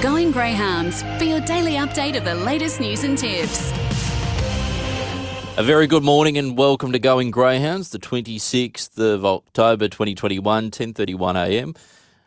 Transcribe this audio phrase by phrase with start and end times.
[0.00, 3.70] Going Greyhounds for your daily update of the latest news and tips.
[5.58, 11.76] A very good morning and welcome to Going Greyhounds, the 26th of October 2021, 10.31am.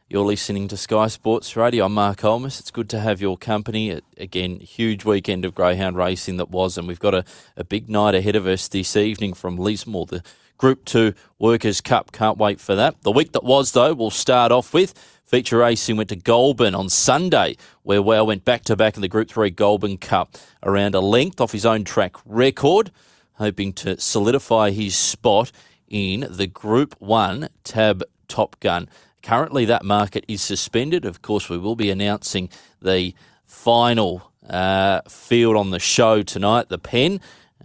[0.07, 1.85] You're listening to Sky Sports Radio.
[1.85, 2.59] I'm Mark Holmes.
[2.59, 3.99] It's good to have your company.
[4.17, 7.25] Again, huge weekend of greyhound racing that was, and we've got a,
[7.57, 10.21] a big night ahead of us this evening from Lismore, the
[10.63, 12.13] Group 2 Workers' Cup.
[12.13, 12.95] Can't wait for that.
[13.01, 14.93] The week that was, though, we'll start off with
[15.25, 19.09] feature racing went to Goulburn on Sunday, where Wow went back to back in the
[19.09, 22.91] Group 3 Goulburn Cup around a length off his own track record,
[23.33, 25.51] hoping to solidify his spot
[25.89, 28.87] in the Group 1 Tab Top Gun.
[29.21, 31.03] Currently, that market is suspended.
[31.03, 32.47] Of course, we will be announcing
[32.81, 33.13] the
[33.45, 37.19] final uh, field on the show tonight, the pen.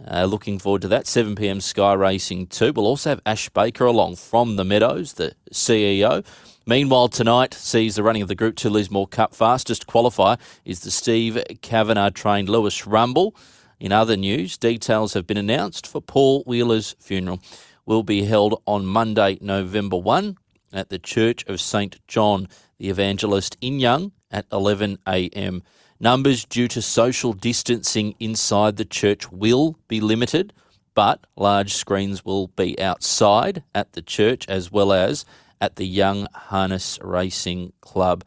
[0.07, 1.07] Uh, looking forward to that.
[1.07, 2.73] 7 pm Sky Racing 2.
[2.73, 6.25] We'll also have Ash Baker along from the Meadows, the CEO.
[6.65, 9.33] Meanwhile, tonight sees the running of the Group 2 Lismore Cup.
[9.35, 13.35] Fastest qualifier is the Steve Kavanagh trained Lewis Rumble.
[13.79, 17.41] In other news, details have been announced for Paul Wheeler's funeral.
[17.85, 20.37] Will be held on Monday, November 1
[20.71, 21.99] at the Church of St.
[22.07, 25.61] John the Evangelist in Young at 11am.
[26.01, 30.53] Numbers due to social distancing inside the church will be limited,
[30.95, 35.25] but large screens will be outside at the church as well as
[35.59, 38.23] at the Young Harness Racing Club.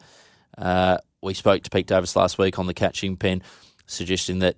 [0.55, 3.41] Uh, we spoke to Pete Davis last week on the catching pen,
[3.87, 4.57] suggesting that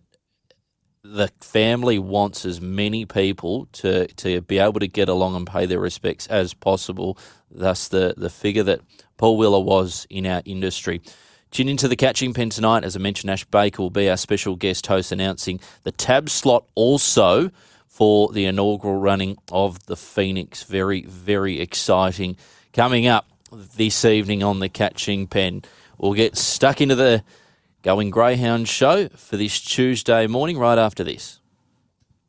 [1.02, 5.66] the family wants as many people to, to be able to get along and pay
[5.66, 7.17] their respects as possible.
[7.49, 8.81] Thus, the, the figure that
[9.17, 11.02] Paul Wheeler was in our industry.
[11.56, 12.84] Tune into the catching pen tonight.
[12.84, 16.66] As I mentioned, Ash Baker will be our special guest host announcing the tab slot
[16.75, 17.50] also
[17.88, 20.64] for the inaugural running of the Phoenix.
[20.64, 22.36] Very, very exciting.
[22.73, 23.26] Coming up
[23.78, 25.61] this evening on the catching pen,
[25.98, 27.23] we'll get stuck into the
[27.83, 31.39] Going Greyhound show for this Tuesday morning right after this.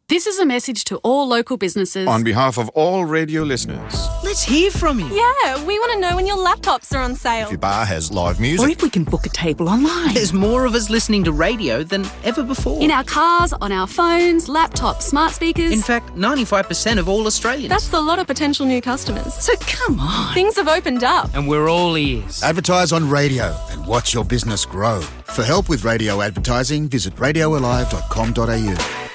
[0.08, 2.06] This is a message to all local businesses.
[2.06, 5.06] On behalf of all radio listeners, Let's hear from you.
[5.08, 7.47] Yeah, we want to know when your laptops are on sale.
[7.47, 8.64] if your bar has live music.
[8.64, 10.14] Or if we can book a table online.
[10.14, 12.81] There's more of us listening to radio than ever before.
[12.81, 15.72] in our cars, on our phones, laptops, smart speakers.
[15.72, 17.70] In fact, 95% of all Australians.
[17.70, 19.34] That's a lot of potential new customers.
[19.34, 20.32] so come on.
[20.34, 21.34] Things have opened up.
[21.34, 22.44] And we're all ears.
[22.44, 25.00] Advertise on radio and watch your business grow.
[25.00, 29.06] For help with radio advertising, visit radioalive.com.au.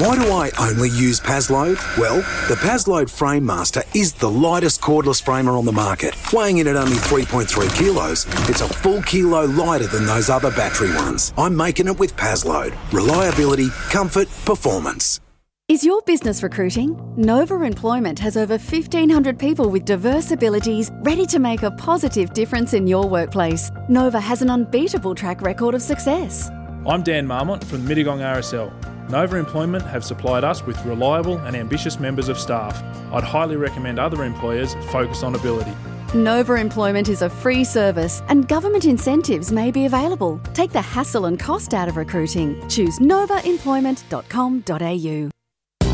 [0.00, 1.76] Why do I only use Paslode?
[1.98, 6.14] Well, the Paslode Frame Master is the lightest cordless framer on the market.
[6.32, 10.90] Weighing in at only 3.3 kilos, it's a full kilo lighter than those other battery
[10.94, 11.34] ones.
[11.36, 12.74] I'm making it with Paslode.
[12.94, 15.20] Reliability, comfort, performance.
[15.68, 16.98] Is your business recruiting?
[17.18, 22.72] Nova Employment has over 1,500 people with diverse abilities ready to make a positive difference
[22.72, 23.70] in your workplace.
[23.90, 26.48] Nova has an unbeatable track record of success.
[26.86, 28.72] I'm Dan Marmont from the Mittagong RSL.
[29.10, 32.80] Nova Employment have supplied us with reliable and ambitious members of staff.
[33.12, 35.72] I'd highly recommend other employers focus on ability.
[36.14, 40.40] Nova Employment is a free service and government incentives may be available.
[40.54, 42.68] Take the hassle and cost out of recruiting.
[42.68, 45.30] Choose novaemployment.com.au.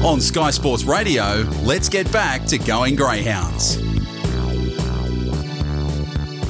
[0.06, 3.76] On Sky Sports Radio, let's get back to going Greyhounds.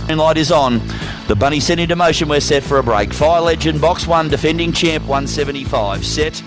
[0.08, 0.80] And light is on.
[1.26, 2.28] The bunny set into motion.
[2.28, 3.12] We're set for a break.
[3.12, 6.06] Fire Legend, box one, defending champ 175.
[6.06, 6.40] Set.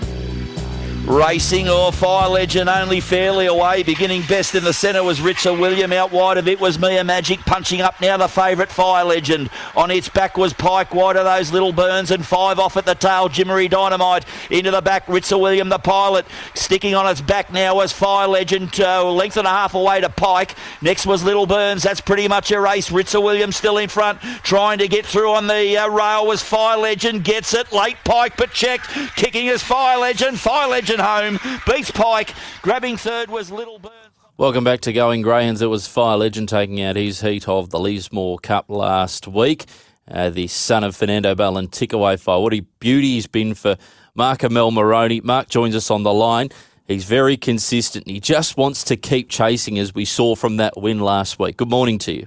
[1.10, 3.82] Racing or Fire Legend only fairly away.
[3.82, 5.92] Beginning best in the centre was Richard William.
[5.92, 7.40] Out wide of it was Mia Magic.
[7.40, 9.50] Punching up now the favourite Fire Legend.
[9.74, 10.94] On its back was Pike.
[10.94, 13.28] Wide of those little burns and five off at the tail.
[13.28, 15.04] Jimmery Dynamite into the back.
[15.06, 16.26] Ritzer William the pilot.
[16.54, 18.80] Sticking on its back now was Fire Legend.
[18.80, 20.54] Uh, length and a half away to Pike.
[20.80, 21.82] Next was Little Burns.
[21.82, 22.88] That's pretty much a race.
[22.90, 24.20] Ritzer William still in front.
[24.44, 27.24] Trying to get through on the uh, rail was Fire Legend.
[27.24, 27.72] Gets it.
[27.72, 28.88] Late Pike but checked.
[29.16, 30.38] Kicking is Fire Legend.
[30.38, 31.38] Fire Legend home.
[31.66, 32.34] Beats Pike.
[32.62, 33.94] Grabbing third was Little Burns.
[34.36, 35.60] Welcome back to Going Greyhounds.
[35.60, 39.66] It was Fire Legend taking out his heat of the Lismore Cup last week.
[40.10, 42.40] Uh, the son of Fernando Bale and Tickaway Fire.
[42.40, 43.76] What a beauty he's been for
[44.14, 45.20] Mark Amel Maroney.
[45.20, 46.48] Mark joins us on the line.
[46.86, 48.08] He's very consistent.
[48.08, 51.56] He just wants to keep chasing, as we saw from that win last week.
[51.56, 52.26] Good morning to you.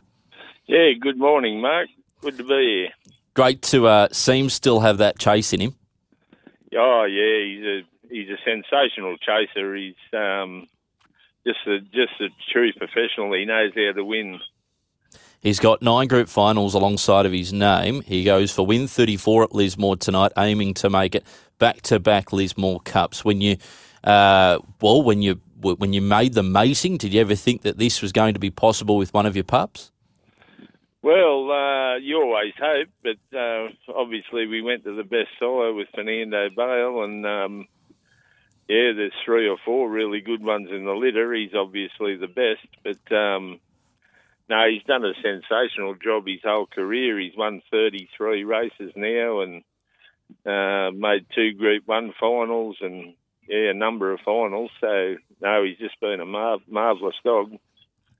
[0.67, 1.89] Yeah, good morning, Mark.
[2.21, 2.89] Good to be here.
[3.33, 5.75] Great to uh, see him still have that chase in him.
[6.77, 9.75] Oh yeah, he's a he's a sensational chaser.
[9.75, 10.67] He's um,
[11.45, 13.33] just a just a true professional.
[13.33, 14.39] He knows how to win.
[15.41, 18.01] He's got nine group finals alongside of his name.
[18.03, 21.25] He goes for win 34 at Lismore tonight, aiming to make it
[21.59, 23.25] back to back Lismore Cups.
[23.25, 23.57] When you,
[24.05, 28.01] uh, well, when you when you made the mating, did you ever think that this
[28.01, 29.91] was going to be possible with one of your pups?
[31.01, 35.89] Well, uh, you always hope, but uh, obviously we went to the best sire with
[35.93, 37.67] Fernando Bale, and um,
[38.67, 41.33] yeah, there's three or four really good ones in the litter.
[41.33, 43.59] He's obviously the best, but um,
[44.49, 47.19] no, he's done a sensational job his whole career.
[47.19, 49.63] He's won 33 races now and
[50.45, 53.13] uh, made two Group One finals and
[53.47, 54.71] yeah, a number of finals.
[54.79, 57.51] So no, he's just been a mar- marvellous dog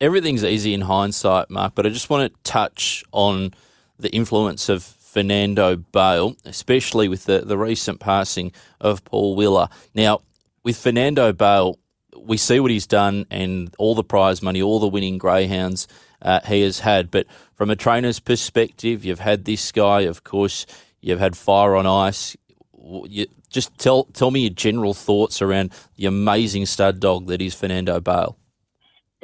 [0.03, 3.53] everything's easy in hindsight, Mark, but I just want to touch on
[3.97, 8.51] the influence of Fernando Bale, especially with the, the recent passing
[8.81, 9.69] of Paul Wheeler.
[9.95, 10.19] Now,
[10.63, 11.77] with Fernando Bale,
[12.17, 15.87] we see what he's done and all the prize money, all the winning greyhounds
[16.21, 17.11] uh, he has had.
[17.11, 20.65] But from a trainer's perspective, you've had this guy, of course,
[21.01, 22.37] you've had Fire and Ice.
[23.05, 27.53] You, just tell tell me your general thoughts around the amazing stud dog that is
[27.53, 28.35] Fernando Bale.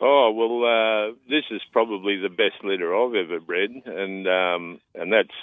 [0.02, 5.12] Oh well, uh, this is probably the best litter I've ever bred, and um, and
[5.12, 5.34] that's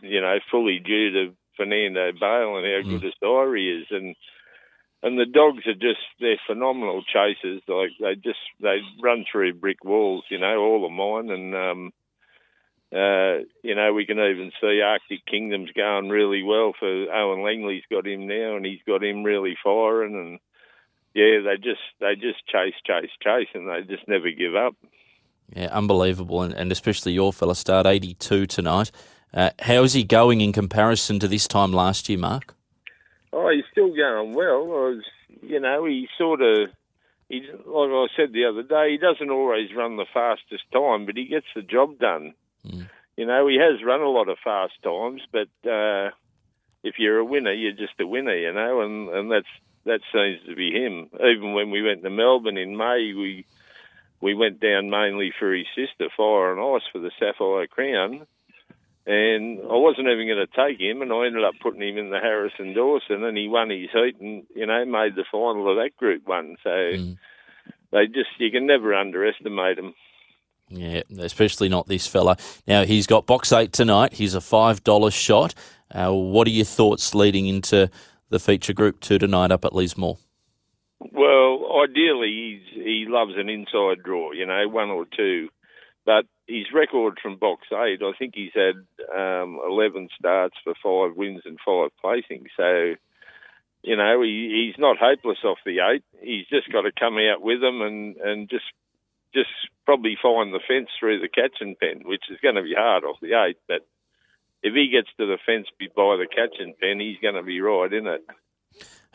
[0.00, 3.00] you know fully due to Fernando Bale and how mm.
[3.00, 4.16] good a sire he is, and
[5.02, 7.62] and the dogs are just they're phenomenal chasers.
[7.66, 11.92] Like they just they run through brick walls, you know, all of mine, and um,
[12.92, 17.84] uh, you know we can even see Arctic Kingdoms going really well for Owen Langley's
[17.90, 20.38] got him now, and he's got him really firing and
[21.14, 24.74] yeah, they just they just chase, chase, chase, and they just never give up.
[25.54, 28.90] Yeah, unbelievable, and, and especially your fella start eighty two tonight.
[29.34, 32.54] Uh, how is he going in comparison to this time last year, Mark?
[33.32, 34.66] Oh, he's still going well.
[34.66, 35.02] Was,
[35.40, 36.68] you know, he sort of,
[37.28, 41.16] he like I said the other day, he doesn't always run the fastest time, but
[41.16, 42.34] he gets the job done.
[42.66, 42.88] Mm.
[43.16, 46.10] You know, he has run a lot of fast times, but uh,
[46.82, 49.46] if you're a winner, you're just a winner, you know, and, and that's
[49.84, 51.10] that seems to be him.
[51.14, 53.44] Even when we went to Melbourne in May, we
[54.20, 58.26] we went down mainly for his sister, Fire and Ice, for the Sapphire Crown.
[59.04, 62.10] And I wasn't even going to take him, and I ended up putting him in
[62.10, 65.76] the Harrison Dawson, and he won his heat, and you know made the final of
[65.76, 66.56] that Group One.
[66.62, 67.18] So mm.
[67.90, 69.94] they just you can never underestimate them.
[70.68, 72.36] Yeah, especially not this fella.
[72.66, 74.12] Now he's got box eight tonight.
[74.12, 75.54] He's a five dollar shot.
[75.90, 77.90] Uh, what are your thoughts leading into
[78.30, 80.16] the feature group two tonight up at Lismore?
[81.10, 85.48] Well, ideally, he's, he loves an inside draw, you know, one or two.
[86.06, 88.76] But his record from box eight, I think he's had
[89.14, 92.48] um, 11 starts for five wins and five placings.
[92.56, 92.94] So,
[93.82, 96.04] you know, he, he's not hopeless off the eight.
[96.20, 98.64] He's just got to come out with them and, and just
[99.34, 99.48] just
[99.86, 103.16] probably find the fence through the catching pen, which is going to be hard off
[103.22, 103.56] the eight.
[103.66, 103.86] But
[104.62, 107.92] if he gets to the fence by the catching pen, he's going to be right
[107.92, 108.24] in it.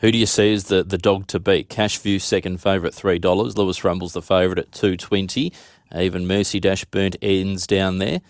[0.00, 1.68] Who do you see as the, the dog to beat?
[1.68, 3.58] Cashview second favourite three dollars.
[3.58, 5.52] Lewis Rumble's the favourite at two twenty.
[5.94, 8.20] Even Mercy Dash burnt ends down there.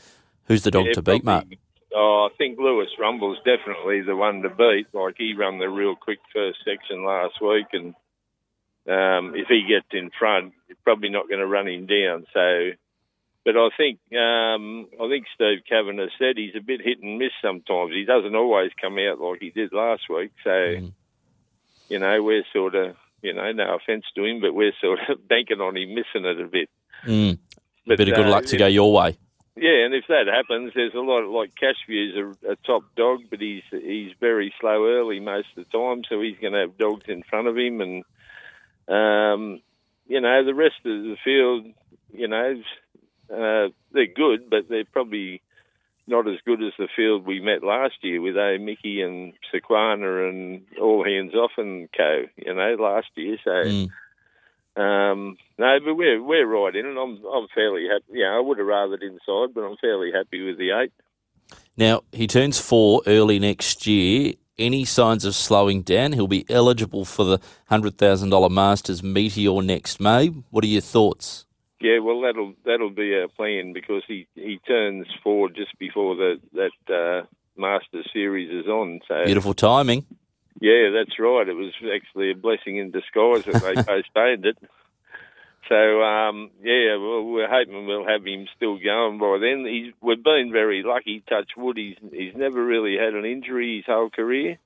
[0.44, 1.44] Who's the dog yeah, to beat, Mark?
[1.94, 4.86] Oh, I think Lewis Rumble's definitely the one to beat.
[4.92, 7.94] Like he ran the real quick first section last week, and
[8.86, 12.26] um, if he gets in front, you're probably not going to run him down.
[12.32, 12.70] So
[13.48, 17.32] but I think um, I think Steve Kavanagh said he's a bit hit and miss
[17.40, 17.92] sometimes.
[17.94, 20.32] He doesn't always come out like he did last week.
[20.44, 20.92] So, mm.
[21.88, 25.26] you know, we're sort of, you know, no offence to him, but we're sort of
[25.28, 26.68] banking on him missing it a bit.
[27.06, 27.38] Mm.
[27.88, 29.18] But, a bit of good uh, luck to go your way.
[29.56, 33.22] Yeah, and if that happens, there's a lot of, like Cashview's a, a top dog,
[33.28, 36.78] but he's he's very slow early most of the time, so he's going to have
[36.78, 38.04] dogs in front of him, and
[38.88, 39.60] um,
[40.06, 41.66] you know the rest of the field,
[42.12, 42.62] you know,
[43.32, 45.42] uh, they're good, but they're probably
[46.08, 48.58] not as good as the field we met last year with A.
[48.58, 52.24] Mickey and Sequana and All Hands Off and Co.
[52.36, 53.36] You know, last year.
[53.44, 53.88] So, mm.
[54.78, 58.18] Um, no, but we're we're right in, and I'm I'm fairly happy.
[58.20, 60.92] Yeah, I would have rather rathered inside, but I'm fairly happy with the eight.
[61.76, 64.34] Now he turns four early next year.
[64.58, 66.12] Any signs of slowing down?
[66.12, 70.28] He'll be eligible for the hundred thousand dollar Masters Meteor next May.
[70.28, 71.46] What are your thoughts?
[71.80, 76.40] Yeah, well, that'll that'll be our plan because he, he turns four just before the,
[76.54, 79.00] that uh, Master Series is on.
[79.06, 80.04] So beautiful timing.
[80.60, 81.48] Yeah, that's right.
[81.48, 84.58] It was actually a blessing in disguise that they postponed it.
[85.68, 89.66] So um, yeah, well, we're hoping we'll have him still going by then.
[89.66, 91.22] He's we've been very lucky.
[91.28, 91.76] Touch wood.
[91.76, 94.58] He's he's never really had an injury his whole career.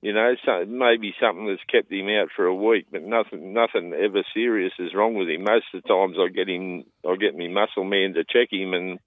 [0.00, 3.92] You know, so maybe something that's kept him out for a week, but nothing, nothing
[3.92, 5.42] ever serious is wrong with him.
[5.42, 8.74] Most of the times, I get him, I get my muscle man to check him,
[8.74, 9.00] and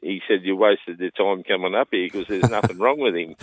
[0.00, 3.34] he said you wasted your time coming up here because there's nothing wrong with him.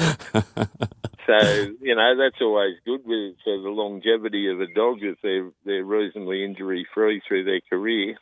[1.29, 5.49] so you know that's always good with for the longevity of a dog if they're
[5.63, 8.15] they're reasonably injury free through their career.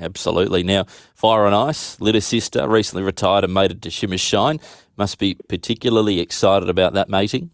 [0.00, 0.62] Absolutely.
[0.62, 0.84] Now,
[1.14, 4.60] Fire and Ice, little sister, recently retired and made it to Shima Shine.
[4.96, 7.50] Must be particularly excited about that mating.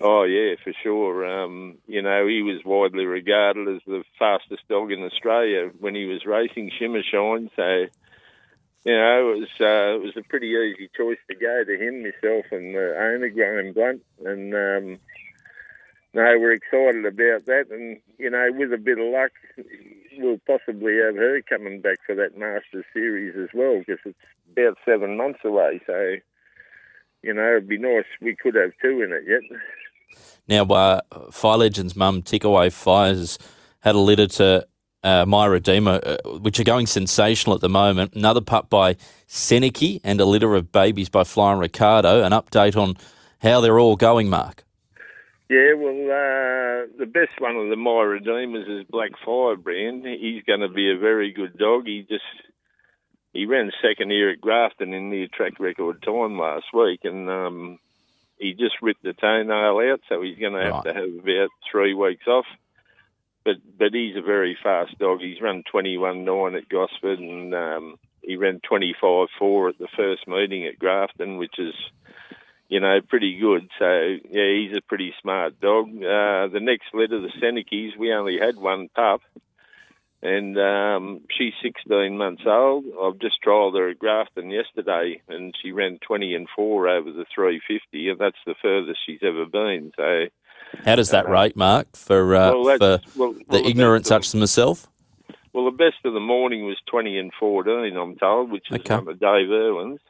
[0.00, 1.26] Oh yeah, for sure.
[1.26, 6.06] Um, you know, he was widely regarded as the fastest dog in Australia when he
[6.06, 7.50] was racing Shima Shine.
[7.54, 7.86] So,
[8.84, 12.02] you know, it was uh, it was a pretty easy choice to go to him,
[12.02, 14.02] myself, and the owner Graham Blunt.
[14.24, 14.98] And um,
[16.14, 17.66] no, we're excited about that.
[17.70, 19.32] And you know, with a bit of luck,
[20.18, 24.18] we'll possibly have her coming back for that Masters series as well, because it's
[24.52, 25.80] about seven months away.
[25.86, 26.16] So,
[27.22, 28.06] you know, it'd be nice.
[28.20, 29.60] We could have two in it yet.
[30.48, 33.38] Now, uh, Fire Legend's mum, Tickaway Fires,
[33.80, 34.66] had a litter to
[35.02, 38.14] uh, My Redeemer, uh, which are going sensational at the moment.
[38.14, 38.94] Another pup by
[39.28, 42.22] Seneki and a litter of babies by Flying Ricardo.
[42.22, 42.96] An update on
[43.42, 44.64] how they're all going, Mark.
[45.48, 50.06] Yeah, well, uh, the best one of the My Redeemers is Black Firebrand.
[50.06, 51.86] He's going to be a very good dog.
[51.86, 52.22] He just
[53.32, 57.78] he ran second here at Grafton in the track record time last week, and um,
[58.38, 60.84] he just ripped the toenail out, so he's going to have Right.
[60.84, 62.46] to have about three weeks off.
[63.44, 65.20] But but he's a very fast dog.
[65.20, 69.78] He's run twenty one nine at Gosford, and um, he ran twenty five four at
[69.78, 71.74] the first meeting at Grafton, which is
[72.68, 73.68] you know pretty good.
[73.78, 75.88] So yeah, he's a pretty smart dog.
[75.88, 79.22] Uh, the next litter, the Senekis, we only had one pup.
[80.22, 82.84] And um, she's 16 months old.
[83.02, 87.24] I've just trialled her at Grafton yesterday, and she ran 20 and four over the
[87.34, 89.92] 350, and that's the furthest she's ever been.
[89.96, 90.26] So,
[90.84, 94.26] How does that rate, Mark, for, uh, well, for well- well, the the ignorant such
[94.26, 94.86] as myself?
[95.52, 98.94] well, the best of the morning was 20 and 14, I'm told, which is Okay.
[98.94, 100.00] of Dave Irwin's.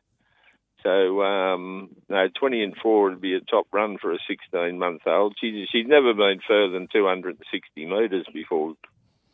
[0.83, 5.03] So, um, no, 20 and 4 would be a top run for a 16 month
[5.07, 5.35] old.
[5.41, 8.75] She, she's never been further than 260 metres before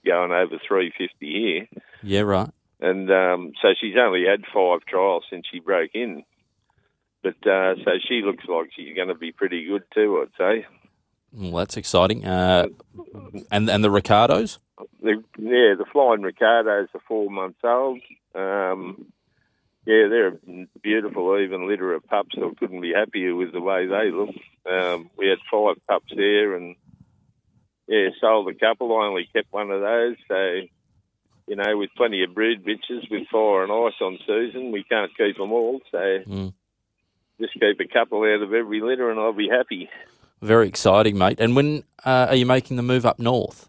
[0.04, 1.68] going over 350 here.
[2.02, 2.50] Yeah, right.
[2.80, 6.25] and um, so she's only had five trials since she broke in.
[7.23, 10.66] But uh, so she looks like she's going to be pretty good too, I'd say.
[11.36, 12.24] Well, that's exciting.
[12.24, 12.68] Uh,
[13.50, 14.58] and and the Ricardos?
[15.02, 18.00] The, yeah, the Flying Ricardos are four months old.
[18.34, 19.06] Um,
[19.86, 22.34] yeah, they're a beautiful, even litter of pups.
[22.36, 24.34] I couldn't be happier with the way they look.
[24.68, 26.74] Um, we had five pups there, and
[27.86, 28.96] yeah, sold a couple.
[28.96, 30.60] I only kept one of those, so
[31.48, 35.16] you know, with plenty of brood bitches with fire and ice on season, we can't
[35.16, 35.80] keep them all.
[35.92, 36.52] So Mm.
[37.40, 39.88] just keep a couple out of every litter, and I'll be happy.
[40.42, 41.40] Very exciting, mate.
[41.40, 43.68] And when uh, are you making the move up north?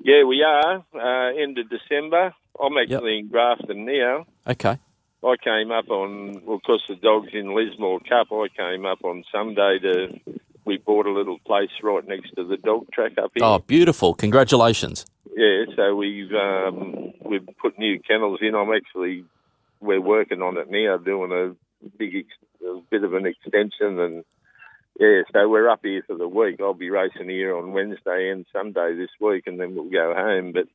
[0.00, 0.84] Yeah, we are.
[0.94, 2.34] Uh, end of December.
[2.62, 4.26] I'm actually in Grafton now.
[4.46, 4.78] Okay.
[5.24, 8.28] I came up on, well, of course, the dog's in Lismore Cup.
[8.30, 10.20] I came up on Sunday to,
[10.66, 13.44] we bought a little place right next to the dog track up here.
[13.44, 14.14] Oh, beautiful.
[14.14, 15.06] Congratulations.
[15.34, 18.54] Yeah, so we've um, we've put new kennels in.
[18.54, 19.24] I'm actually
[19.80, 24.24] we're working on it now, doing a big ex- a bit of an extension, and
[24.98, 26.60] yeah, so we're up here for the week.
[26.60, 30.52] I'll be racing here on Wednesday and Sunday this week, and then we'll go home.
[30.52, 30.66] But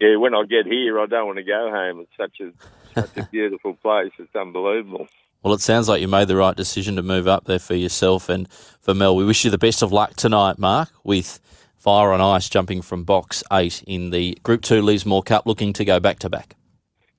[0.00, 2.00] yeah, when I get here, I don't want to go home.
[2.00, 2.52] It's such a
[3.00, 4.12] such a beautiful place.
[4.18, 5.06] It's unbelievable.
[5.42, 8.28] Well, it sounds like you made the right decision to move up there for yourself
[8.28, 9.14] and for Mel.
[9.14, 11.38] We wish you the best of luck tonight, Mark, with
[11.76, 15.84] Fire on Ice jumping from box eight in the Group 2 Lismore Cup, looking to
[15.84, 16.56] go back to back.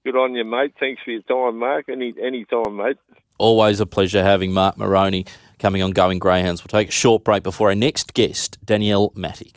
[0.04, 0.74] Good on you, mate.
[0.80, 1.88] Thanks for your time, Mark.
[1.90, 2.98] Any any time, mate.
[3.38, 5.26] Always a pleasure having Mark Maroney
[5.60, 6.64] coming on Going Greyhounds.
[6.64, 9.56] We'll take a short break before our next guest, Danielle Matic.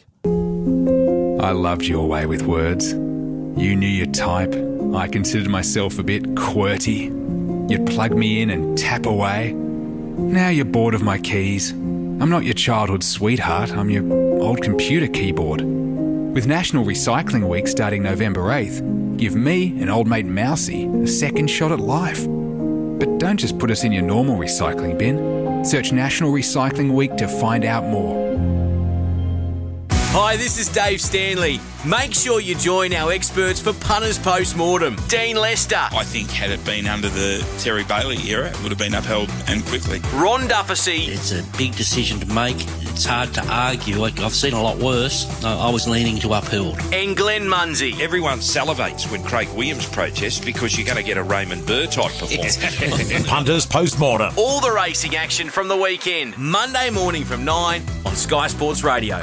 [1.42, 2.92] I loved your way with words.
[2.92, 4.54] You knew your type.
[4.94, 7.70] I considered myself a bit QWERTY.
[7.70, 9.52] You'd plug me in and tap away.
[9.52, 11.70] Now you're bored of my keys.
[11.70, 14.04] I'm not your childhood sweetheart, I'm your
[14.42, 15.62] old computer keyboard.
[15.62, 21.48] With National Recycling Week starting November 8th, give me and old mate Mousy a second
[21.48, 22.26] shot at life.
[22.26, 25.39] But don't just put us in your normal recycling bin.
[25.62, 28.30] Search National Recycling Week to find out more.
[30.12, 31.60] Hi, this is Dave Stanley.
[31.86, 34.96] Make sure you join our experts for punters post mortem.
[35.06, 38.78] Dean Lester, I think had it been under the Terry Bailey era, it would have
[38.78, 40.00] been upheld and quickly.
[40.14, 42.56] Ron Dufficy, It's a big decision to make.
[43.00, 44.04] It's hard to argue.
[44.04, 45.24] I've seen a lot worse.
[45.42, 46.78] I I was leaning to upheld.
[46.92, 47.98] and Glenn Munsie.
[47.98, 52.12] Everyone salivates when Craig Williams protests because you're going to get a Raymond Burr type
[52.18, 52.58] performance.
[53.26, 54.34] Punters post-mortem.
[54.36, 56.36] All the racing action from the weekend.
[56.36, 59.18] Monday morning from 9 on Sky Sports Radio.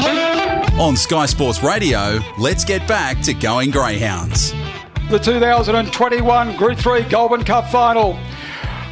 [0.00, 4.52] On Sky Sports Radio, let's get back to going Greyhounds.
[5.10, 8.18] the 2021 Group 3 Goulburn Cup final.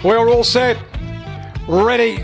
[0.04, 0.76] We're all set,
[1.66, 2.23] ready.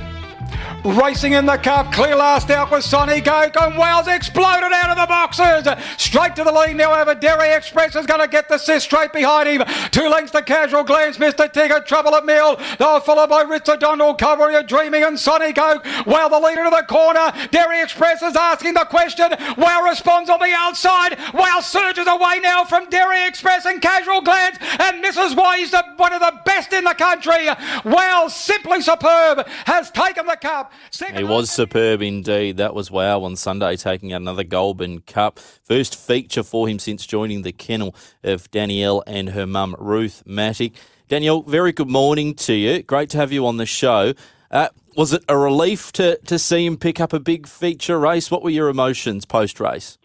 [0.85, 4.97] Racing in the cup, clear last out with Sonny Coke, and Wells exploded out of
[4.97, 5.69] the boxes.
[5.99, 9.13] Straight to the lead now over Derry Express is going to get the sis straight
[9.13, 9.63] behind him.
[9.91, 11.53] Two lengths to Casual Glance, Mr.
[11.53, 12.57] Tigger, Trouble at Mill.
[12.79, 15.85] They're followed by Ritz O'Donnell, Cover You're Dreaming, and Sonny Coke.
[16.07, 17.31] Well, the leader to the corner.
[17.51, 19.31] Derry Express is asking the question.
[19.59, 21.19] Well responds on the outside.
[21.35, 25.73] Well surges away now from Derry Express and Casual Glance, and this is why he's
[25.73, 27.49] the, one of the best in the country.
[27.85, 30.70] Well, simply superb, has taken the cup.
[31.15, 32.57] He was superb indeed.
[32.59, 35.39] That was wow on Sunday, taking out another Goulburn Cup.
[35.39, 40.75] First feature for him since joining the kennel of Danielle and her mum, Ruth Matic.
[41.09, 42.83] Danielle, very good morning to you.
[42.83, 44.15] Great to have you on the show.
[44.51, 48.31] Uh, was it a relief to, to see him pick up a big feature race?
[48.31, 49.99] What were your emotions post race?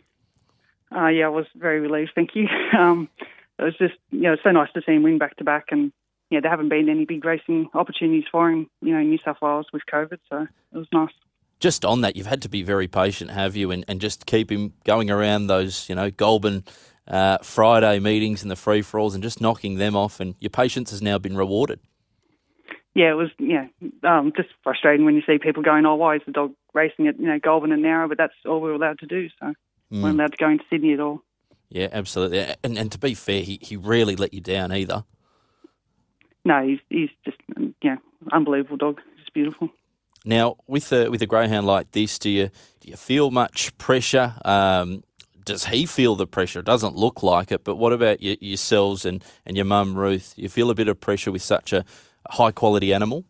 [0.96, 2.12] Uh, yeah, I was very relieved.
[2.16, 2.48] Thank you.
[2.78, 3.08] Um,
[3.58, 5.94] it was just, you know, so nice to see him win back to back and
[6.36, 9.38] yeah, there haven't been any big racing opportunities for him, you know, in New South
[9.42, 10.42] Wales with COVID, so
[10.74, 11.14] it was nice.
[11.62, 14.52] Just on that, you've had to be very patient, have you, and, and just keep
[14.52, 16.66] him going around those, you know, Goulburn
[17.08, 20.50] uh, Friday meetings and the free for alls and just knocking them off, and your
[20.50, 21.80] patience has now been rewarded.
[22.94, 23.68] Yeah, it was yeah,
[24.04, 27.18] um, just frustrating when you see people going, "Oh, why is the dog racing at
[27.18, 29.54] you know Goulburn and Nowra?" But that's all we are allowed to do, so
[29.92, 30.04] mm.
[30.04, 31.22] we're allowed to go into Sydney at all.
[31.70, 32.54] Yeah, absolutely.
[32.64, 35.06] And and to be fair, he, he rarely let you down either
[36.46, 37.38] no, he's he's just
[37.82, 37.98] yeah,
[38.32, 39.02] unbelievable dog.
[39.18, 39.70] Just beautiful.
[40.24, 42.50] Now, with a with a greyhound like this, do you
[42.80, 44.36] do you feel much pressure?
[44.46, 45.04] Um,
[45.44, 46.60] does he feel the pressure?
[46.60, 50.34] It doesn't look like it, but what about y- yourselves and, and your mum Ruth?
[50.36, 51.86] You feel a bit of pressure with such a
[52.32, 53.26] high quality animal?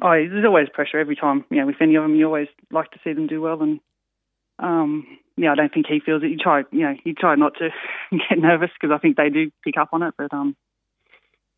[0.00, 1.44] Oh, there's always pressure every time.
[1.50, 3.80] You know, with any of them, you always like to see them do well, and
[4.60, 6.30] um, yeah, I don't think he feels it.
[6.30, 7.70] You try, you know, you try not to
[8.12, 10.54] get nervous because I think they do pick up on it, but um,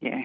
[0.00, 0.22] yeah,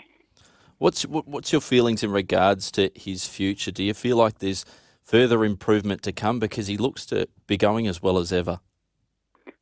[0.77, 3.71] What's what's your feelings in regards to his future?
[3.71, 4.63] Do you feel like there's
[5.01, 8.59] further improvement to come because he looks to be going as well as ever?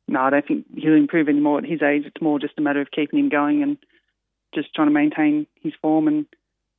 [0.08, 2.04] No, I don't think he'll improve anymore at his age.
[2.04, 3.78] It's more just a matter of keeping him going and
[4.54, 6.26] just trying to maintain his form and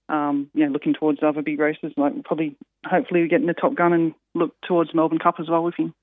[0.09, 1.91] um, you know looking towards other big races.
[1.97, 5.49] Like probably, hopefully, we get in the Top Gun and look towards Melbourne Cup as
[5.49, 5.93] well with him.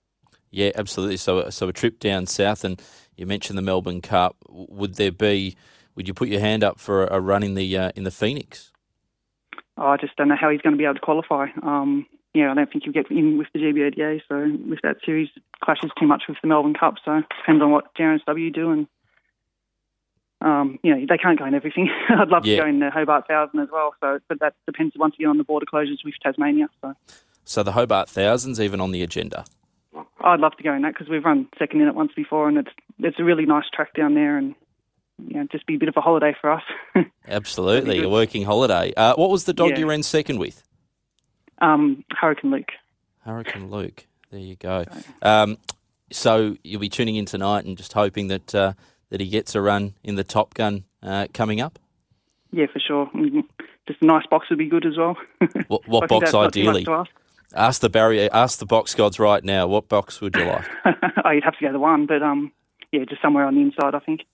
[0.51, 1.16] Yeah, absolutely.
[1.16, 2.81] So, so a trip down south, and
[3.16, 4.37] you mentioned the Melbourne Cup.
[4.49, 5.57] Would there be
[5.96, 8.72] would you put your hand up for a run in the uh, in the Phoenix?
[9.76, 11.46] Oh, I just don't know how he's going to be able to qualify.
[11.62, 14.22] Um, yeah, I don't think he'll get in with the GBOTA.
[14.28, 15.28] So with that series,
[15.62, 16.94] clashes too much with the Melbourne Cup.
[17.04, 18.87] So it depends on what JRSW do and.
[20.40, 21.88] Um, you know, they can't go in everything.
[22.11, 22.57] I'd love yeah.
[22.57, 23.94] to go in the Hobart Thousand as well.
[24.00, 26.68] So, but that depends once again on the border closures with Tasmania.
[26.83, 26.92] So,
[27.44, 29.46] so the Hobart Thousands even on the agenda.
[30.20, 32.59] I'd love to go in that because we've run second in it once before, and
[32.59, 34.54] it's it's a really nice track down there, and
[35.18, 36.62] you know, just be a bit of a holiday for us.
[37.29, 38.92] Absolutely, a working holiday.
[38.96, 39.79] Uh, what was the dog yeah.
[39.79, 40.62] you ran second with?
[41.59, 42.72] Um, Hurricane Luke.
[43.20, 44.07] Hurricane Luke.
[44.31, 44.85] There you go.
[45.22, 45.59] Um,
[46.11, 48.72] so you'll be tuning in tonight and just hoping that uh,
[49.11, 51.79] that he gets a run in the Top Gun uh, coming up.
[52.53, 53.07] Yeah, for sure.
[53.14, 53.40] Mm-hmm.
[53.87, 55.16] Just a nice box would be good as well.
[55.68, 56.87] What, what box ideally?
[56.88, 57.11] Ask.
[57.55, 57.81] ask.
[57.81, 58.29] the barrier.
[58.33, 59.66] Ask the box gods right now.
[59.66, 60.64] What box would you like?
[61.24, 62.53] oh, you'd have to go the one, but um,
[62.92, 64.24] yeah, just somewhere on the inside, I think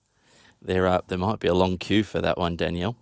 [0.61, 2.95] there uh, there might be a long queue for that one, Danielle.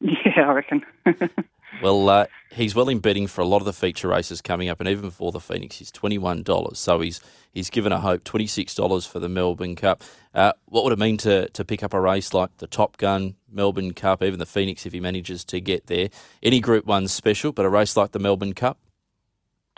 [0.00, 0.84] Yeah, I reckon.
[1.82, 4.80] well, uh, he's well in betting for a lot of the feature races coming up,
[4.80, 6.78] and even for the Phoenix, he's twenty one dollars.
[6.78, 7.20] So he's
[7.52, 10.02] he's given a hope twenty six dollars for the Melbourne Cup.
[10.34, 13.34] Uh, what would it mean to to pick up a race like the Top Gun
[13.50, 16.08] Melbourne Cup, even the Phoenix, if he manages to get there?
[16.42, 18.78] Any Group One special, but a race like the Melbourne Cup.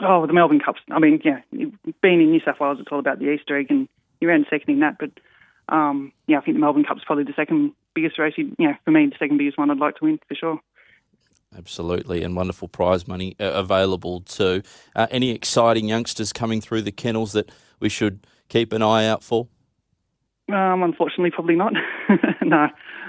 [0.02, 0.80] Oh, the Melbourne Cups.
[0.90, 3.86] I mean, yeah, being in New South Wales, it's all about the Easter egg, and
[4.20, 5.10] you ran second in that, but
[5.70, 8.34] um, yeah, I think the Melbourne Cup's probably the second biggest race.
[8.36, 10.60] You know, for me, the second biggest one I'd like to win for sure.
[11.56, 14.62] Absolutely, and wonderful prize money uh, available too.
[14.94, 19.24] Uh, any exciting youngsters coming through the kennels that we should keep an eye out
[19.24, 19.48] for?
[20.52, 21.72] Um, unfortunately, probably not.
[22.42, 22.68] no,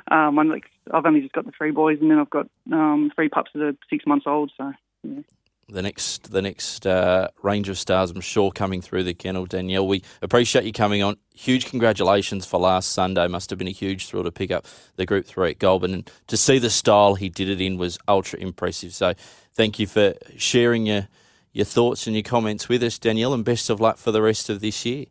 [0.09, 3.11] um, I'm like, I've only just got the three boys, and then I've got um,
[3.15, 4.51] three pups that are six months old.
[4.57, 4.73] So.
[5.03, 5.21] Yeah
[5.69, 9.45] the next the next uh, range of stars, I'm sure, coming through the kennel.
[9.45, 11.17] Danielle, we appreciate you coming on.
[11.33, 13.27] Huge congratulations for last Sunday.
[13.27, 16.11] Must have been a huge thrill to pick up the Group Three at Goulburn, and
[16.27, 18.93] to see the style he did it in was ultra impressive.
[18.93, 19.13] So,
[19.53, 21.07] thank you for sharing your
[21.53, 24.49] your thoughts and your comments with us, Danielle, and best of luck for the rest
[24.49, 25.05] of this year.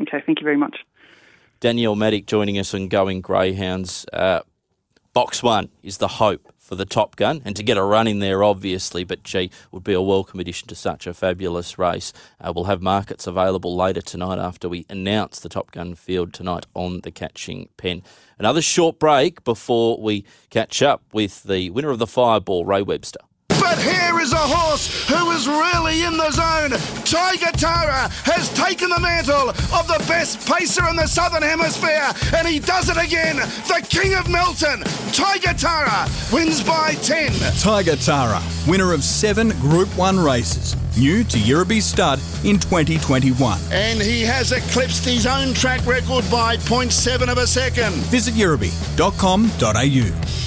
[0.00, 0.78] Okay, thank you very much.
[1.60, 4.04] Danielle Matic joining us on Going Greyhounds.
[4.12, 4.40] Uh,
[5.16, 8.18] box one is the hope for the Top Gun and to get a run in
[8.18, 12.12] there, obviously, but gee, would be a welcome addition to such a fabulous race.
[12.38, 16.66] Uh, we'll have markets available later tonight after we announce the Top Gun field tonight
[16.74, 18.02] on the catching pen.
[18.38, 23.20] Another short break before we catch up with the winner of the Fireball, Ray Webster.
[23.68, 26.70] But here is a horse who is really in the zone.
[27.04, 32.46] Tiger Tara has taken the mantle of the best pacer in the Southern Hemisphere, and
[32.46, 33.34] he does it again.
[33.66, 37.32] The King of Milton, Tiger Tara, wins by 10.
[37.58, 43.58] Tiger Tara, winner of seven Group 1 races, new to Yirribee Stud in 2021.
[43.72, 47.94] And he has eclipsed his own track record by 0.7 of a second.
[48.14, 50.45] Visit yirribee.com.au.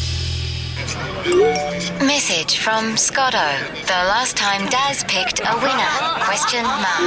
[2.06, 3.38] Message from Scotto.
[3.86, 6.24] The last time Daz picked a winner?
[6.26, 7.00] Question mark.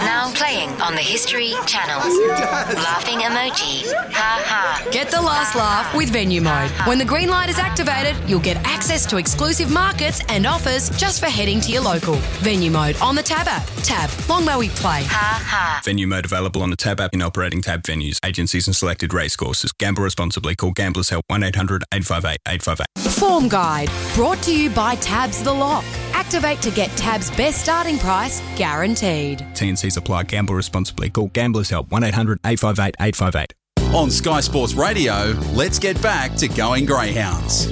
[0.00, 2.00] Now playing on the History Channel.
[2.28, 3.92] Laughing emoji.
[4.12, 4.88] Ha ha.
[4.90, 6.70] Get the last laugh with Venue Mode.
[6.86, 11.20] When the green light is activated, you'll get access to exclusive markets and offers just
[11.20, 12.14] for heading to your local.
[12.40, 13.66] Venue Mode on the Tab app.
[13.82, 14.10] Tab.
[14.28, 15.02] Long may we play.
[15.04, 15.80] Ha ha.
[15.84, 19.72] Venue mode available on the Tab app in operating Tab venues, agencies, and selected racecourses.
[19.72, 20.54] Gamble responsibly.
[20.54, 23.01] Call Gamblers Help 1 800 858 858.
[23.10, 23.90] Form Guide.
[24.14, 25.84] Brought to you by Tabs the Lock.
[26.12, 29.40] Activate to get Tab's best starting price guaranteed.
[29.54, 30.24] TNCs apply.
[30.24, 31.10] Gamble responsibly.
[31.10, 33.54] Call Gamblers Help 1 800 858 858.
[33.94, 37.66] On Sky Sports Radio, let's get back to going Greyhounds.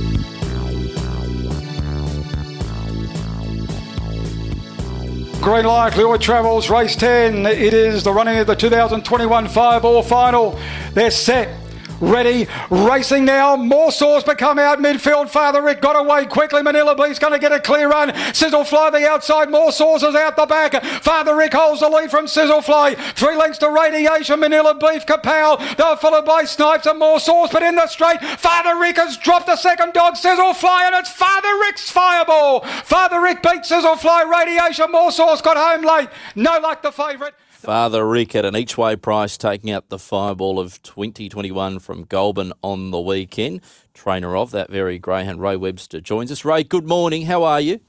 [5.40, 7.46] Green light, Lure Travels, race 10.
[7.46, 10.60] It is the running of the 2021 Fireball final.
[10.92, 11.59] They're set.
[12.00, 13.56] Ready, racing now.
[13.56, 15.28] More Sauce become out midfield.
[15.28, 16.62] Father Rick got away quickly.
[16.62, 18.14] Manila Beef's going to get a clear run.
[18.32, 19.50] Sizzle Fly the outside.
[19.50, 20.82] More Sauce is out the back.
[20.82, 22.94] Father Rick holds the lead from Sizzle Fly.
[22.94, 24.40] Three lengths to Radiation.
[24.40, 25.58] Manila Beef, Kapow.
[25.76, 29.46] They're followed by Snipes and More Sauce, but in the straight, Father Rick has dropped
[29.46, 30.16] the second dog.
[30.16, 32.60] Sizzle Fly, and it's Father Rick's fireball.
[32.60, 34.22] Father Rick beats Sizzle Fly.
[34.22, 34.90] Radiation.
[34.90, 36.08] More Sauce got home late.
[36.34, 37.34] No luck, the favourite.
[37.60, 42.54] Father Rick at an each way price, taking out the fireball of 2021 from Goulburn
[42.62, 43.60] on the weekend.
[43.92, 46.42] Trainer of that very greyhound, Ray Webster, joins us.
[46.42, 47.26] Ray, good morning.
[47.26, 47.80] How are you?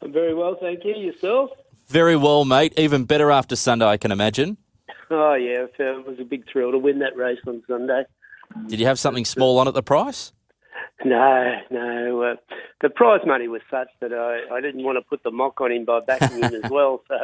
[0.00, 0.94] I'm very well, thank you.
[0.94, 1.50] Yourself?
[1.88, 2.72] Very well, mate.
[2.76, 4.58] Even better after Sunday, I can imagine.
[5.10, 5.66] Oh, yeah.
[5.76, 8.04] It was a big thrill to win that race on Sunday.
[8.68, 10.32] Did you have something small on at the price?
[11.04, 12.22] No, no.
[12.22, 12.36] Uh,
[12.80, 15.72] the prize money was such that I, I didn't want to put the mock on
[15.72, 17.02] him by backing him as well.
[17.08, 17.16] So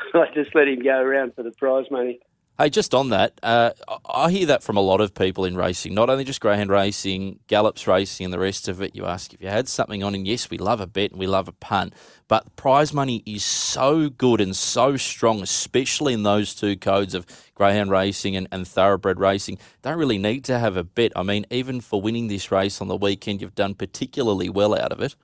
[0.14, 2.20] I just let him go around for the prize money.
[2.60, 3.70] Hey, just on that, uh,
[4.04, 7.38] I hear that from a lot of people in racing, not only just greyhound racing,
[7.46, 8.96] gallops racing, and the rest of it.
[8.96, 11.28] You ask if you had something on, and yes, we love a bet and we
[11.28, 11.94] love a punt,
[12.26, 17.26] but prize money is so good and so strong, especially in those two codes of
[17.54, 19.56] greyhound racing and, and thoroughbred racing.
[19.82, 21.12] Don't really need to have a bet.
[21.14, 24.90] I mean, even for winning this race on the weekend, you've done particularly well out
[24.90, 25.14] of it.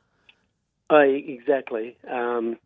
[0.88, 1.96] Oh, exactly.
[2.08, 2.58] Um,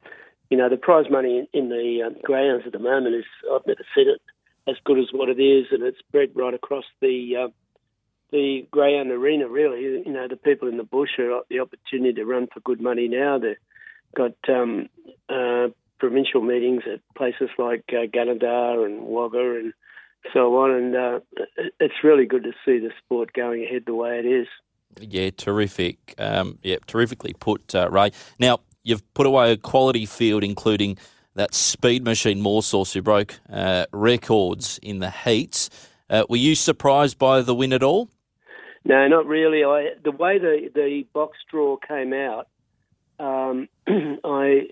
[0.51, 3.67] you know, the prize money in, in the uh, greyhounds at the moment is, I've
[3.67, 4.21] never seen it
[4.69, 7.49] as good as what it is, and it's spread right across the uh,
[8.31, 9.49] the greyhound arena.
[9.49, 12.81] Really, you know, the people in the bush are the opportunity to run for good
[12.81, 13.39] money now.
[13.39, 13.57] They've
[14.15, 14.89] got um,
[15.29, 19.73] uh, provincial meetings at places like uh, Gunnedah and Wagga and
[20.33, 21.21] so on, and uh,
[21.81, 24.47] it's really good to see the sport going ahead the way it is.
[25.01, 26.15] Yeah, terrific.
[26.19, 28.11] Um, yeah, terrifically put, uh, Ray.
[28.39, 30.99] Now you've put away a quality field, including
[31.35, 35.71] that speed machine more sauce who broke uh, records in the heats.
[36.11, 38.09] Uh, were you surprised by the win at all?
[38.85, 39.64] No, not really.
[39.64, 42.49] I the way the the box draw came out,
[43.21, 44.69] um, I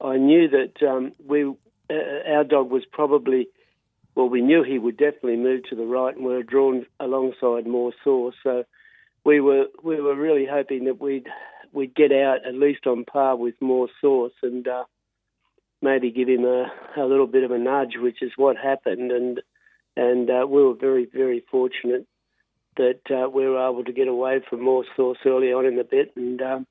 [0.00, 1.94] I knew that um, we uh,
[2.28, 3.48] our dog was probably
[4.16, 7.66] well, we knew he would definitely move to the right, and we were drawn alongside
[8.02, 8.34] sauce.
[8.42, 8.64] So
[9.24, 11.28] we were we were really hoping that we'd
[11.76, 14.84] we'd get out at least on par with More Sauce and uh,
[15.82, 19.12] maybe give him a, a little bit of a nudge, which is what happened.
[19.12, 19.42] And
[19.94, 22.06] and uh, we were very very fortunate
[22.78, 25.84] that uh, we were able to get away from More Sauce early on in the
[25.84, 26.66] bit, and um,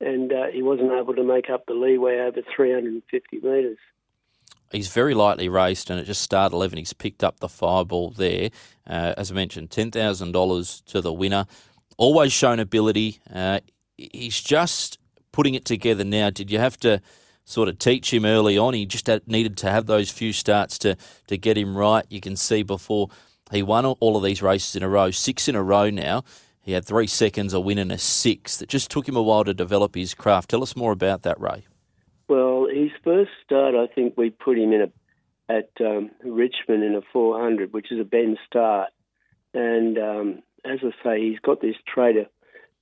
[0.00, 3.78] and uh, he wasn't able to make up the leeway over 350 metres.
[4.72, 8.50] He's very lightly raced, and at just start 11, he's picked up the fireball there.
[8.84, 11.46] Uh, as I mentioned, $10,000 to the winner.
[11.96, 13.20] Always shown ability.
[13.32, 13.60] Uh,
[13.96, 14.98] he's just
[15.32, 16.30] putting it together now.
[16.30, 17.00] Did you have to
[17.44, 18.74] sort of teach him early on.
[18.74, 22.04] He just had, needed to have those few starts to, to get him right.
[22.08, 23.08] You can see before
[23.52, 26.24] he won all of these races in a row, six in a row now.
[26.60, 28.62] He had three seconds, a win, and a six.
[28.62, 30.48] It just took him a while to develop his craft.
[30.48, 31.66] Tell us more about that, Ray.
[32.26, 34.90] Well, his first start, I think we put him in a
[35.46, 38.88] at um, Richmond in a 400, which is a bend start.
[39.52, 42.26] And um, as I say, he's got this trait of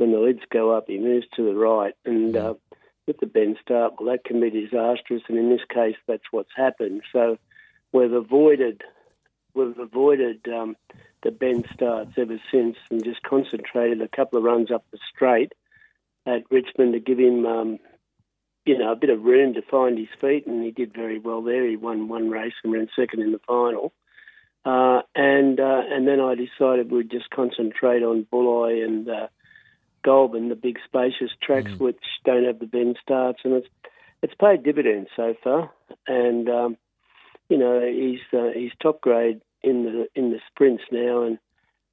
[0.03, 1.95] when the lids go up, he moves to the right.
[2.05, 2.55] And uh,
[3.07, 6.51] with the bend start, well, that can be disastrous, and in this case, that's what's
[6.57, 7.03] happened.
[7.13, 7.39] So
[7.93, 8.83] we've avoided
[9.55, 10.77] we've avoided um,
[11.23, 15.53] the bend starts ever since, and just concentrated a couple of runs up the straight
[16.27, 17.79] at Richmond to give him um,
[18.65, 21.43] you know, a bit of room to find his feet, and he did very well
[21.43, 21.65] there.
[21.69, 23.93] He won one race and ran second in the final.
[24.65, 29.29] Uh, and uh, and then I decided we'd just concentrate on Bulli and uh,
[30.03, 33.69] Goulburn, the big spacious tracks which don't have the bend starts, and it's
[34.23, 35.71] it's paid dividends so far.
[36.07, 36.77] And um,
[37.49, 41.39] you know he's uh, he's top grade in the in the sprints now, and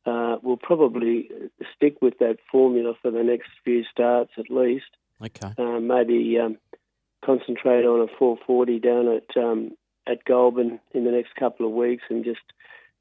[0.05, 1.29] uh, we'll probably
[1.75, 4.85] stick with that formula for the next few starts at least.
[5.21, 5.53] Okay.
[5.57, 6.57] Uh, maybe um,
[7.25, 9.71] concentrate on a 440 down at um,
[10.07, 12.39] at Goulburn in the next couple of weeks, and just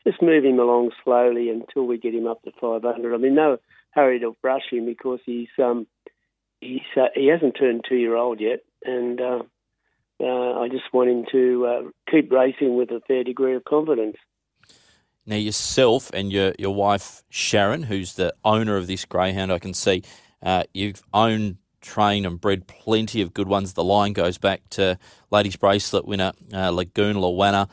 [0.06, 3.14] just move him along slowly until we get him up to 500.
[3.14, 3.58] I mean, no
[3.90, 5.86] hurry to brush him because he's um
[6.60, 9.42] he's uh, he hasn't turned two year old yet, and uh,
[10.20, 14.16] uh, I just want him to uh, keep racing with a fair degree of confidence.
[15.26, 19.74] Now, yourself and your, your wife, Sharon, who's the owner of this greyhound, I can
[19.74, 20.02] see
[20.42, 23.74] uh, you've owned, trained, and bred plenty of good ones.
[23.74, 24.98] The line goes back to
[25.30, 27.68] Ladies Bracelet winner uh, Lagoon Lawana.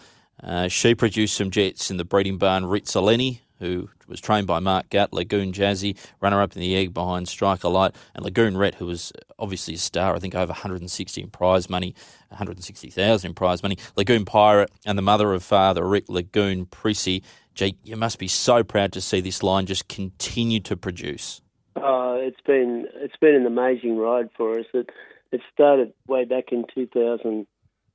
[0.69, 5.13] She produced some jets in the breeding barn Rizzolini, who was trained by Mark Gatt,
[5.13, 9.11] Lagoon Jazzy, runner up in the egg behind Striker Light, and Lagoon Rhett, who was
[9.39, 11.95] obviously a star, I think over 160 in prize money,
[12.29, 13.77] 160,000 in prize money.
[13.95, 17.23] Lagoon Pirate and the mother of father, Rick Lagoon Prissy.
[17.53, 21.41] Gee, you must be so proud to see this line just continue to produce.
[21.75, 24.65] Uh, it's been it's been an amazing ride for us.
[24.73, 24.89] It
[25.31, 27.45] it started way back in 2000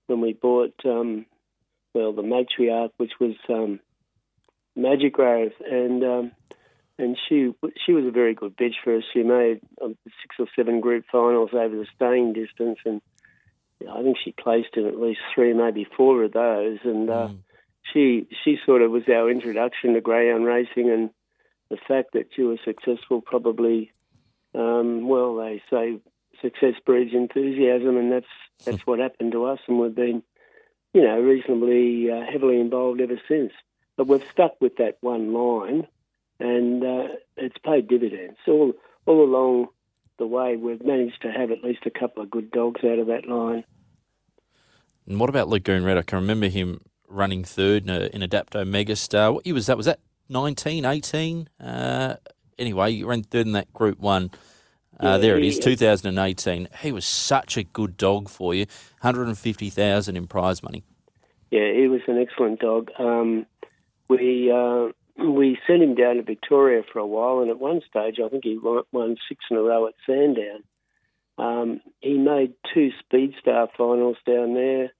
[0.07, 1.25] when we bought um,
[1.95, 3.81] well the matriarch, which was um,
[4.81, 6.33] Magic Rose, and um,
[6.99, 7.53] and she
[7.85, 9.05] she was a very good bitch for us.
[9.13, 13.01] She made um, six or seven group finals over the staying distance, and
[13.91, 16.79] I think she placed in at least three, maybe four of those.
[16.85, 17.29] And uh,
[17.93, 21.11] she she sort of was our introduction to greyhound racing, and
[21.71, 23.93] the fact that she was successful probably,
[24.55, 25.99] um, well, they say
[26.43, 28.27] success breeds enthusiasm, and that's
[28.65, 30.23] that's what happened to us, and we've been,
[30.93, 33.53] you know, reasonably uh, heavily involved ever since.
[34.01, 35.87] But we've stuck with that one line,
[36.39, 38.73] and uh, it's paid dividends all
[39.05, 39.69] all along
[40.19, 40.57] the way.
[40.57, 43.63] We've managed to have at least a couple of good dogs out of that line.
[45.07, 45.99] And what about Lagoon Red?
[45.99, 49.35] I can remember him running third in, a, in Adapto Megastar.
[49.35, 49.77] What year was that?
[49.77, 51.51] Was that 19, 18?
[51.63, 52.15] Uh,
[52.59, 54.31] anyway, you ran third in that Group 1.
[54.99, 56.69] Uh, Yeah, there it is, 2018.
[56.81, 58.65] He was such a good dog for you.
[59.03, 60.85] 150,000 in prize money.
[61.51, 62.91] Yeah, he was an excellent dog.
[62.99, 63.45] Um,
[64.11, 64.89] we uh,
[65.25, 68.45] we sent him down to Victoria for a while, and at one stage, I think
[68.45, 70.65] he won, six in a row at Sandown.
[71.39, 74.93] Um, he made two Speed Star finals down there,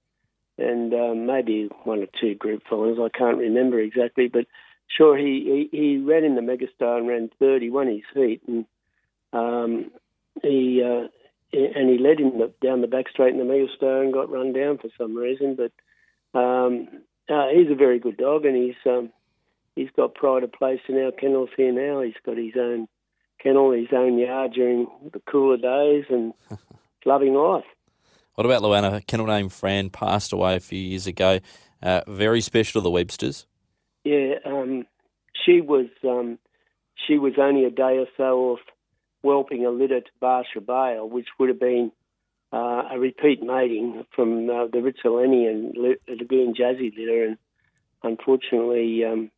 [0.57, 2.99] and um, maybe one or two Group finals.
[2.99, 4.45] I can't remember exactly, but
[4.87, 7.61] sure, he, he, he ran in the Megastar and ran third.
[7.61, 8.65] He won his heat, and
[9.33, 9.91] um,
[10.41, 11.07] he uh,
[11.53, 12.31] and he led him
[12.63, 15.71] down the back straight in the Megastar and got run down for some reason, but.
[16.33, 16.87] Um,
[17.29, 19.11] uh, he's a very good dog, and he's um,
[19.75, 22.01] he's got pride of place in our kennels here now.
[22.01, 22.87] He's got his own
[23.41, 26.33] kennel, his own yard during the cooler days, and
[27.05, 27.65] loving life.
[28.35, 28.95] What about Luana?
[28.95, 31.39] A kennel name Fran passed away a few years ago.
[31.83, 33.45] Uh, very special to the Websters.
[34.03, 34.85] Yeah, um,
[35.45, 36.39] she was um,
[37.07, 38.59] she was only a day or so off
[39.23, 41.91] whelping a litter to Barcia Bale, which would have been
[42.53, 45.75] uh, a repeat mating from uh, the and
[46.07, 47.37] Lagoon Jazzy litter, and
[48.03, 49.31] unfortunately, um,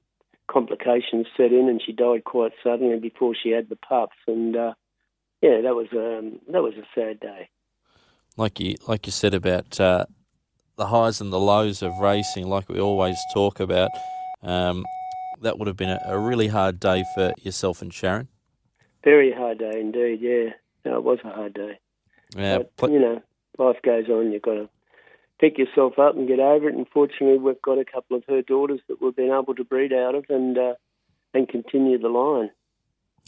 [0.47, 4.15] complications set in, and she died quite suddenly before she had the pups.
[4.27, 4.73] And uh,
[5.41, 7.49] yeah, that was um, that was a sad day.
[8.35, 10.05] Like you, like you said about uh,
[10.75, 13.91] the highs and the lows of racing, like we always talk about.
[14.41, 14.83] Um,
[15.41, 18.27] that would have been a, a really hard day for yourself and Sharon.
[19.03, 20.19] Very hard day indeed.
[20.21, 20.53] Yeah,
[20.85, 21.79] no, it was a hard day.
[22.35, 23.21] Yeah, but, you know,
[23.57, 24.31] life goes on.
[24.31, 24.69] You've got to
[25.39, 26.75] pick yourself up and get over it.
[26.75, 29.93] And fortunately, we've got a couple of her daughters that we've been able to breed
[29.93, 30.73] out of and uh,
[31.33, 32.49] and continue the line.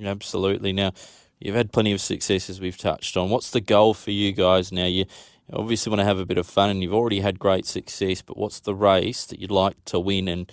[0.04, 0.74] Absolutely.
[0.74, 0.91] Now,
[1.39, 3.30] you've had plenty of success as we've touched on.
[3.30, 4.86] What's the goal for you guys now?
[4.86, 5.06] You
[5.52, 8.22] obviously want to have a bit of fun, and you've already had great success.
[8.22, 10.52] But what's the race that you'd like to win, and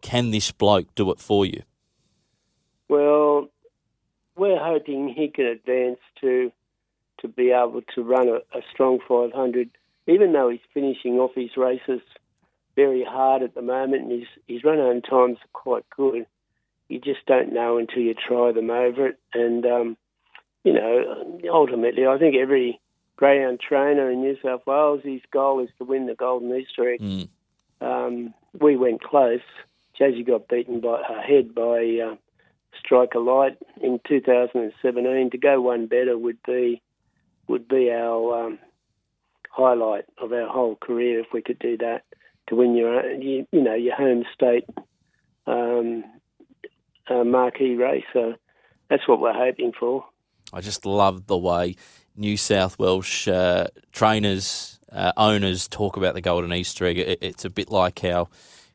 [0.00, 1.62] can this bloke do it for you?
[2.88, 3.48] Well,
[4.36, 6.52] we're hoping he can advance to
[7.22, 9.70] to be able to run a, a strong 500,
[10.06, 12.00] even though he's finishing off his races
[12.76, 16.26] very hard at the moment, and his his run home times are quite good.
[16.88, 19.96] You just don't know until you try them over it, and um,
[20.64, 22.80] you know, ultimately, I think every
[23.16, 27.00] greyhound trainer in New South Wales, his goal is to win the Golden Easter egg.
[27.80, 29.40] Um, we went close.
[29.98, 32.16] Jazzy got beaten by her head by uh,
[32.78, 35.30] Striker Light in 2017.
[35.30, 36.80] To go one better would be
[37.48, 38.58] would be our um,
[39.50, 42.04] highlight of our whole career if we could do that
[42.48, 44.64] to win your you, you know your home state
[45.46, 46.04] um,
[47.08, 48.04] uh, marquee race.
[48.12, 48.34] So
[48.88, 50.04] that's what we're hoping for.
[50.52, 51.76] I just love the way
[52.16, 56.98] New South Welsh uh, trainers, uh, owners talk about the Golden Easter egg.
[56.98, 58.28] It, it's a bit like how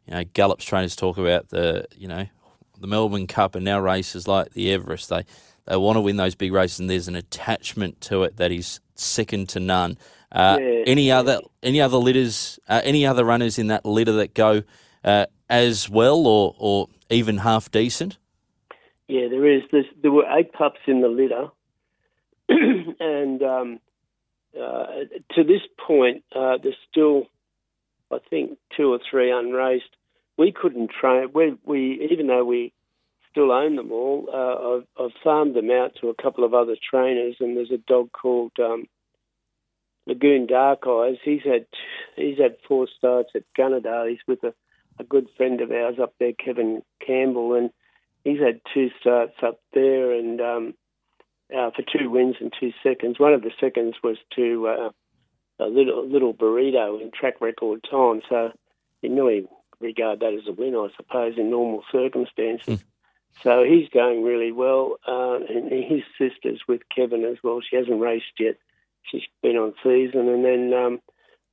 [0.06, 2.28] you know Gallop's trainers talk about the you know
[2.80, 5.10] the Melbourne Cup and now races like the Everest.
[5.10, 5.26] They
[5.68, 8.80] they want to win those big races, and there's an attachment to it that is
[8.96, 9.98] second to none.
[10.32, 10.84] Uh, Yeah.
[10.88, 14.64] Any other any other litters, uh, any other runners in that litter that go
[15.04, 18.18] uh, as well or or even half decent?
[19.08, 19.64] Yeah, there is.
[19.72, 21.50] There's, there were eight pups in the litter,
[22.50, 23.80] and um,
[24.60, 24.86] uh,
[25.36, 27.28] to this point, uh, there's still,
[28.12, 29.96] I think, two or three unraced.
[30.38, 31.30] We couldn't train.
[31.34, 32.74] We, we even though we
[33.38, 36.76] still own them all, uh, I've, I've farmed them out to a couple of other
[36.90, 38.86] trainers, and there's a dog called um,
[40.08, 41.18] Lagoon Dark Eyes.
[41.24, 41.68] He's had
[42.16, 44.10] he's had four starts at Gunnedah.
[44.10, 44.56] He's with a,
[45.00, 47.70] a good friend of ours up there, Kevin Campbell, and
[48.24, 50.74] he's had two starts up there and um,
[51.56, 53.20] uh, for two wins and two seconds.
[53.20, 54.90] One of the seconds was to uh,
[55.64, 58.52] a little little burrito in track record time, so
[59.04, 59.48] you really
[59.80, 62.84] regard that as a win, I suppose, in normal circumstances.
[63.44, 67.62] So he's going really well, uh, and his sister's with Kevin as well.
[67.62, 68.58] She hasn't raced yet;
[69.04, 71.02] she's been on season, and then um,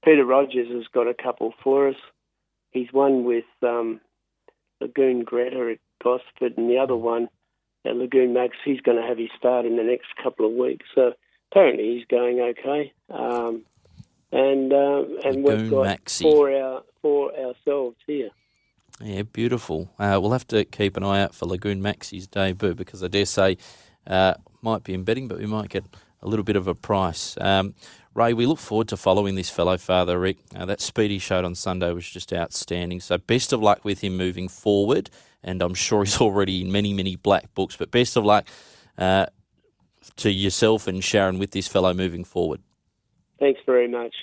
[0.05, 1.97] Peter Rogers has got a couple for us.
[2.71, 4.01] He's one with um,
[4.81, 7.29] Lagoon Greta at Gosford, and the other one
[7.85, 8.57] at Lagoon Max.
[8.65, 10.87] He's going to have his start in the next couple of weeks.
[10.95, 11.13] So
[11.53, 12.93] apparently he's going okay.
[13.11, 13.65] Um,
[14.33, 16.23] and uh, and Lagoon we've got Maxi.
[16.23, 18.31] four our four ourselves here.
[19.01, 19.91] Yeah, beautiful.
[19.99, 23.27] Uh, we'll have to keep an eye out for Lagoon Maxi's debut because I dare
[23.27, 23.57] say
[24.07, 25.85] uh, might be in betting, but we might get
[26.23, 27.37] a little bit of a price.
[27.41, 27.75] Um,
[28.15, 30.39] Ray, we look forward to following this fellow father, Rick.
[30.55, 33.01] Uh, that speed he showed on Sunday was just outstanding.
[33.01, 35.11] So best of luck with him moving forward,
[35.43, 37.77] and I'm sure he's already in many, many black books.
[37.77, 38.47] But best of luck
[38.97, 39.27] uh,
[40.17, 42.61] to yourself and Sharon with this fellow moving forward.
[43.41, 44.15] Thanks very much.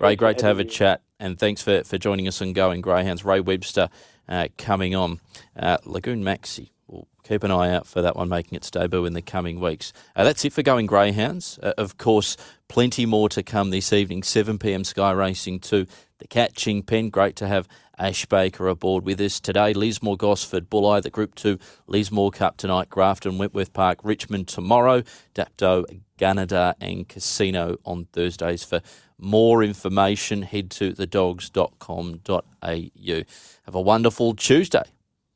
[0.00, 2.80] Ray, Thanks great to have a chat, and thanks for, for joining us on Going
[2.80, 3.24] Greyhounds.
[3.24, 3.90] Ray Webster
[4.28, 5.20] uh, coming on.
[5.56, 9.12] Uh, Lagoon Maxi, we'll keep an eye out for that one making its debut in
[9.12, 9.92] the coming weeks.
[10.16, 11.58] Uh, that's it for Going Greyhounds.
[11.62, 12.36] Uh, of course,
[12.68, 15.86] plenty more to come this evening, 7pm Sky Racing 2,
[16.18, 17.10] the Catching Pen.
[17.10, 19.72] Great to have Ash Baker aboard with us today.
[19.72, 25.02] Lismore Gosford, Bulli, the Group 2 Lismore Cup tonight, Grafton, Wentworth Park, Richmond tomorrow,
[25.34, 25.84] Dapto,
[26.18, 28.64] Gunnedah and Casino on Thursdays.
[28.64, 28.80] For
[29.18, 33.22] more information, head to thedogs.com.au.
[33.64, 34.84] Have a wonderful Tuesday.